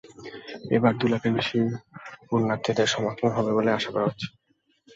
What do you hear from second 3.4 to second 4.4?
বলে আশা করা হচ্ছে।